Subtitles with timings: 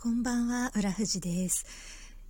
[0.00, 1.66] こんばんは、浦富です、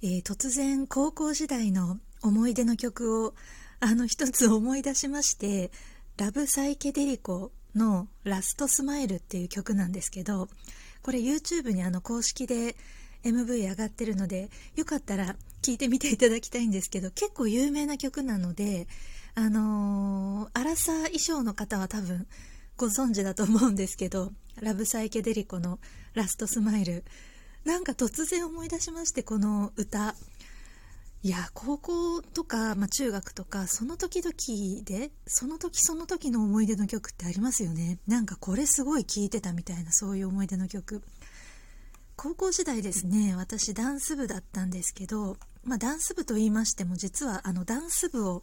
[0.03, 3.35] えー、突然高校時代の思い出の曲を
[3.79, 5.71] あの一つ思い出しまして
[6.17, 10.49] ラブサイケデリコのラストスマイルっていう曲なんですけど
[11.03, 12.75] これ YouTube にあの公式で
[13.23, 18.87] MV 上がってるのでよかったら聴いてみていただきたいんですけど結構有名な曲なので
[19.35, 22.27] あのー、アラサー衣装の方は多分
[22.79, 24.33] ご存知だと思うんですけど
[24.63, 25.79] ラブサイケデリコの
[26.15, 27.05] ラストスマイル
[27.69, 30.15] なんか突然思い出しましてこの歌。
[31.23, 37.99] いや高校とか、まあ、中学とかその時々でその時その時の思い出の曲ってありますよね。
[38.07, 41.03] なんかこれすごい聴いてたみたいなそういう思い出の曲。
[42.17, 48.43] 高校時代ですね私ダンス部だったんですけど、まあ、ダンス部と言いましても実はあのダンス部を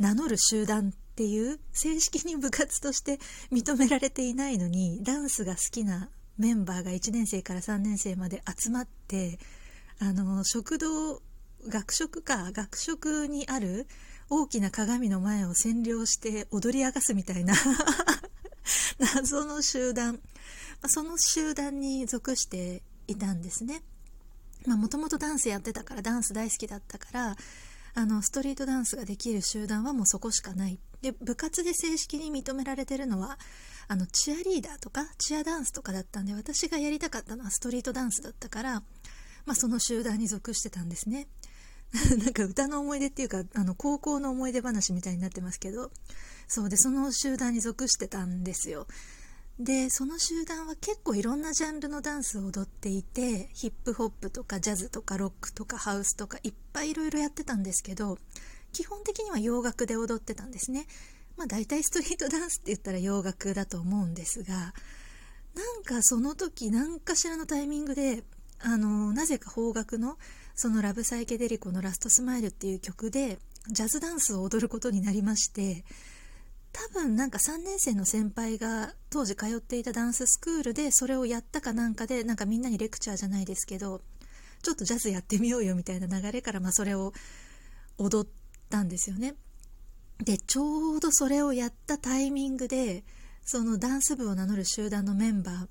[0.00, 3.20] 名乗る集団っていう正式に部活として
[3.52, 9.38] 認められていないのにダンスが好きなメンバーが1年生から3年生まで集まって
[10.00, 11.20] あの食堂
[11.68, 13.86] 学食か学食にある
[14.28, 17.54] 大きな鏡の前を占領して踊り明かすみたいな
[18.98, 20.20] 謎の集団。
[20.86, 23.82] その集団に属していたんですね。
[24.66, 27.36] もともとダンスやってたからダンス大好きだったから
[27.94, 30.78] あのストリートダンスができる集団はもうそこしかない。
[31.00, 33.38] で部活で正式に認められてるのは
[33.88, 38.82] あのチアリーダーとかチアダンスとかだったんで私がやりたかったのはストリートダンスだったから、
[39.44, 41.28] まあ、その集団に属してたんですね。
[42.18, 45.92] なんか歌の思い出っていうかあの高校の思い出話みたいになってますけど
[46.48, 48.88] そうでその集団に属してたんですよ。
[49.58, 58.18] でその集団は結構いろんなジャンルのダンスを踊っていてヒップホップとかジャズとかロックとかハウスとかいっぱいいろいろやってたんですけど
[58.72, 60.86] 基本的には洋楽で踊ってたんですね。
[61.36, 64.54] まあ大体ストリートダンスって言ったら洋楽だと思うんですが
[65.54, 68.22] なんかその時何かしらのタイミングで
[68.60, 70.16] あのなぜか邦楽の
[70.54, 73.38] その「ラブサイケデリコ」の「ラストスマイル」っていう曲で
[73.68, 75.84] ジャズダンスを踊ることになりまして
[76.76, 84.00] 多分なんか3年生の先輩が当時通っていたダンススクールでそれをやったかなんかでなんかみんなにレクチャーじゃないですけど
[84.60, 87.12] ちょっとジャズやってみようよみたいな流れからまあそれを
[87.96, 88.30] 踊っ
[88.70, 89.36] たんですよね。
[90.24, 93.04] でちょうどそれをやったタイミングで
[93.44, 95.68] そのダンス部を名乗る集団のメンバー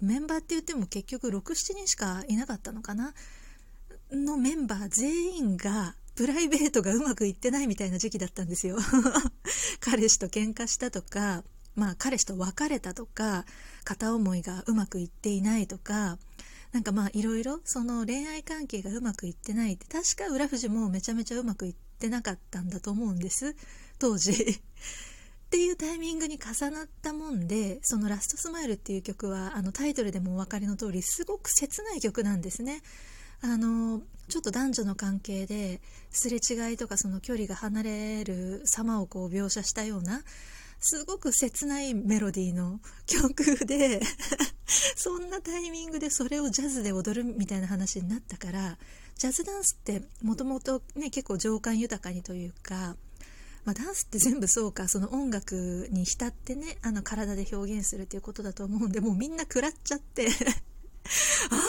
[0.00, 3.12] メンバーって言っても結局67人しかいなかったのかな？
[4.12, 8.76] のメンバー全員がプライベートがうまくいってないみたいな時期だったんですよ。
[9.84, 11.44] 彼氏と喧嘩したとか
[11.76, 13.44] まあ彼氏と別れたとか
[13.84, 16.16] 片思いがうまくいっていないとか
[16.72, 23.54] なんかまあいろいろその恋愛関係がうまくいってないって確か浦富もめちゃめちゃうまくいってなかったんだと思うんです。
[23.98, 24.32] 当時。
[24.32, 24.36] っ
[25.50, 32.82] ていうタイミングに重なったもんでその「ラストスマイル」っていう曲はあのタイトルでもお分かりの通りすごく切ない曲なんですね。
[33.40, 35.80] あのちょっと男女の関係で
[36.10, 40.22] すれ違いとかその距離が離れる様をこう描写したような
[40.80, 44.00] すごく切ないメロディーの曲で
[44.66, 48.78] そんなタイミングでそれをジャズで踊るみたいな話になったから
[49.16, 52.96] ジャズダンスってもともと結構情感豊かにというか
[53.64, 60.28] まあ、ダンスって全部そうかその音楽に浸ってねあの体で表現するっていうことだと思うんでもうみんな食らっちゃって
[61.50, 61.60] ああ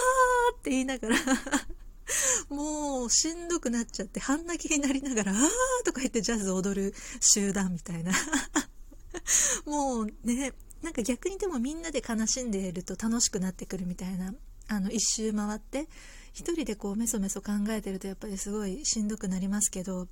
[0.54, 1.18] ーって言いながら
[2.50, 8.12] もうしんどくなっちゃって半泣きになりながらあーとか言ってジャズ踊る集団みたいな。
[9.66, 14.36] もうねなんか逆にでもみんなで悲しんでいると楽しくなってくるみたいな
[14.68, 15.88] あの一周回って
[16.34, 20.08] 一人でこうメソメソ考えてるとやっぱりすごいしんどくなりますけど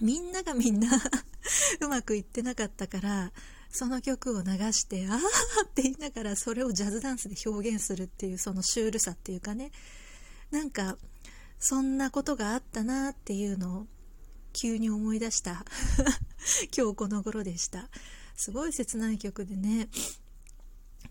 [0.00, 0.88] みんながみんな
[1.80, 3.32] うまくいってなかったから
[3.70, 5.18] その曲を流して「ああ!」
[5.64, 9.72] って言いながらそれをジャズダンスで表現するっていうそのシュールさっていうかね。
[10.50, 10.96] なんか
[11.58, 13.86] そんなことがあったなっていうのを
[14.52, 15.64] 急に思い出した。
[16.76, 17.90] 今日この頃でした。
[18.34, 19.88] すごい切ない曲でね。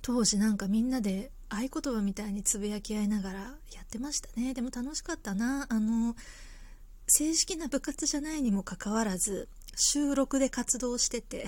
[0.01, 3.39] 当時なんかみんなで合言葉みたいにつぶやき合いながら
[3.73, 4.53] やってましたね。
[4.53, 5.67] でも楽しかったな。
[5.69, 6.15] あの
[7.07, 11.47] 正式な部活じゃないにもかかわらず収録で活動してて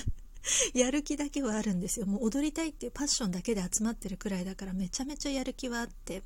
[0.74, 2.06] やる気だけはあるんですよ。
[2.06, 6.22] もう踊りたいっていうパッションだけで集まってるくらいだからめちゃめちゃやる気はあって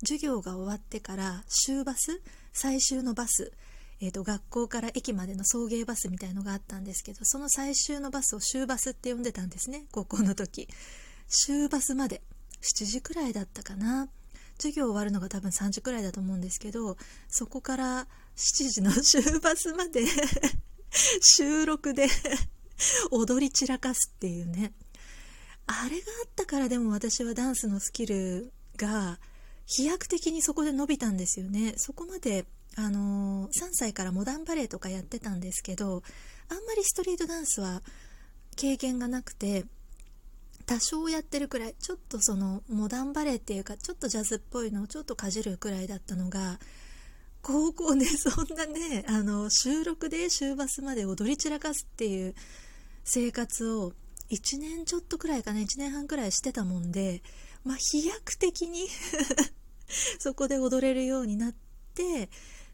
[0.00, 2.20] 授業が終わってから終バス
[2.52, 3.52] 最終のバス、
[4.00, 10.68] えーと、学校から駅までの送迎バスみたいのがあったんですけどその最終のバスを終バスって呼んでたんですね高校の時。
[11.28, 12.22] 終バスまで。
[12.62, 14.08] 7時くらいだったかな。
[14.58, 16.96] 授業終わるのが多分3時くらいだと思うんですけど
[17.28, 18.06] そこから
[18.36, 20.04] 7時の終バスまで
[21.20, 22.08] 収録で
[23.10, 24.72] 踊り散らかすっていうね。
[25.66, 29.18] あれがあったからでも私はダンスのスキルが
[29.66, 31.74] 飛躍的にそこで伸びたんですよね。
[31.76, 32.44] そこまで、
[32.76, 36.02] あのー、3歳からモダンバレエとかやってたんですけど
[36.48, 37.82] あんまりストリートダンスは
[38.56, 39.64] 経験がなくて
[40.66, 46.58] 多少やってるくらいちょっとそのモダンバレエっていうかちょっとジャズっぽいのをちょっとかじるくらいだったのが
[47.42, 52.34] 高校でそんなね あの収録で週バスまで踊り散らかすっていう
[53.04, 53.92] 生活を
[54.30, 57.22] 1年ちょっとくらいかな1年半くらいしてたもんで
[57.62, 58.88] まあ飛躍的に
[60.18, 61.54] そこで踊れるようになっ
[61.94, 62.30] て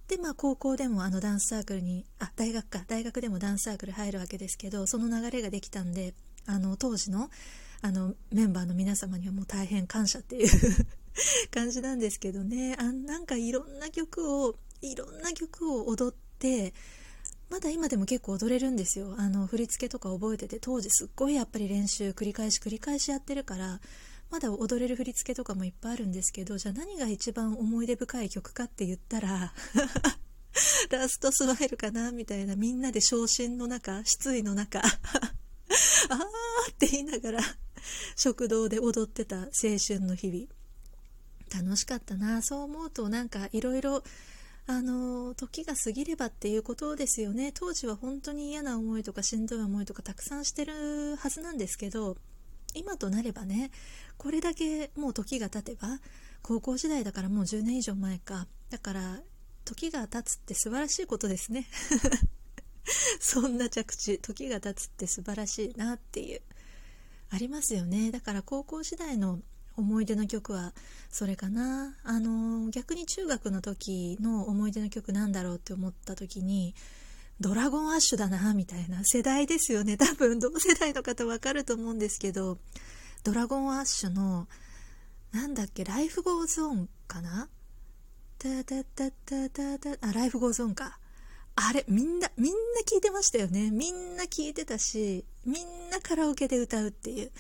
[0.07, 6.15] でまあ高校でもあのダンスサークルにあ大学か大学でもダンスサークル入るわけですけどその流れができたんで
[6.47, 7.29] あの当時の
[7.83, 10.49] あのメンバーの皆様にはもう大変感謝っていう
[11.51, 12.77] 感じなんですけどね。
[12.79, 16.75] あなんかいろんな曲をいろんな曲を踊って
[17.49, 19.15] まだ今でも結構踊れるんですよ。
[19.19, 23.81] あの振り付けとか覚えてて当時すっごいやっぱり練習繰り返し繰り返しやってるから
[24.31, 29.53] まだ踊れる振り付けとかもいっぱいあるんですけどじゃあ何が一番思い出深い曲かって言ったら
[30.91, 37.41] ラストスマイルかなみたいなみんなで昇進の中失意の中 あーって言いながら
[38.17, 40.47] 食堂で踊ってた青春の日々。
[41.53, 42.43] 楽しかったな。
[42.43, 44.03] そう思うとなんかいろいろ
[44.67, 47.51] あの時が過ぎればっていうことですよね。
[47.53, 52.17] 当時は本当に嫌な思いとかしんどい思いとかたくさんしてるはずなんですけど
[52.75, 53.73] 今となればね
[54.17, 56.01] これだけもう時が経てば
[56.43, 58.47] 高校時代だからもう10年以上前か。
[58.71, 59.21] だから
[59.65, 61.67] 時が経つって素晴らしいことですね。
[63.21, 64.19] そんな着地。
[64.19, 66.43] 時が経つって素晴らしいなっていう。
[67.33, 68.11] ありますよね。
[68.11, 69.39] だから高校時代の
[69.77, 70.75] 思い出の曲は
[71.09, 71.95] それかな。
[72.05, 76.75] あの逆に中学の時の思い出の曲なんだろうって思った時に
[77.41, 79.03] Dragon Ash だなみたいな。
[79.05, 79.97] 世代ですよね。
[79.97, 82.59] 多分同世代の方わかると思うんですけど
[83.25, 84.47] Dragon Ash の
[85.33, 87.49] なんだっけ Life goes on かな？
[88.39, 91.00] タタタタタタあ Life goes on か。
[91.69, 92.59] あれみんなみんな
[92.91, 93.71] 聞いてましたよね。
[93.71, 97.31] みんな聞いてたしみんなカラオケで歌うっていう。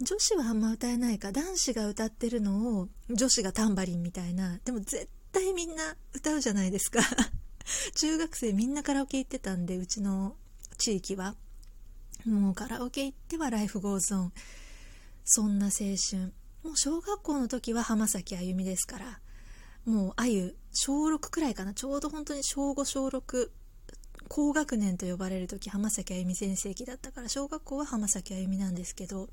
[0.00, 1.32] 女子はあんま歌えないか。
[1.32, 4.58] 男子が歌ってるのを女子がタンバリンみたいな。
[4.64, 7.00] でも絶対みんな歌うじゃないですか。
[7.94, 10.36] 中学生みんなカラオケ行ってたんでうちの
[10.76, 11.36] 地域は。
[12.26, 14.32] もうカラオケ行っては Life goes on。
[15.24, 15.72] そんな青
[16.10, 16.32] 春。
[16.62, 19.20] もう小学校の時は浜崎あゆみですから。
[19.84, 21.74] もうあゆ小6くらいかな。
[21.74, 23.50] ちょうど本当に小5小6
[24.28, 29.28] 高学年と呼ばれる時浜崎あゆみ全盛期だったから小学校は浜崎あゆみなんですけど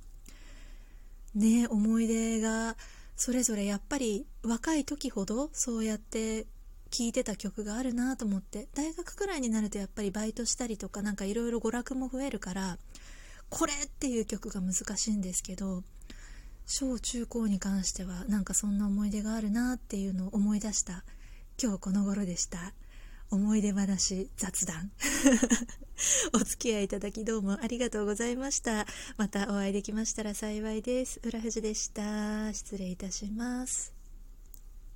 [1.33, 2.75] ね思い出が
[3.15, 6.45] それぞれやっぱり若い時ほどそうやって
[6.89, 12.77] 聴いてた曲があるなと思って大学くらいになるとやっぱりバイトしたりとかなんかいろいろ娯楽も増えるから
[13.49, 15.83] これっていう曲が難しいんですけど
[16.65, 21.03] 小中高に関してはなんかそんな思い出があるなっていうのを思い出した
[21.61, 22.73] 今日この頃でした。
[23.29, 24.91] 思い出話雑談。
[26.33, 28.85] お付き合いいただきどうもありがとうございました。
[29.17, 31.21] またお会いできましたら幸いです。
[31.23, 32.53] 浦富士でした。
[32.53, 34.00] 失礼いたします。